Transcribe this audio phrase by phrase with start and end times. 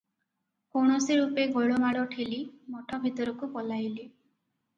[0.77, 2.41] କୌଣସି ରୂପେ ଗୋଳମାଳ ଠେଲି
[2.77, 4.09] ମଠ ଭିତରକୁ ପଳାଇଲେ।